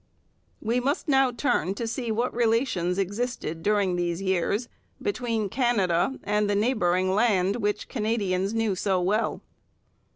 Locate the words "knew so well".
8.55-9.43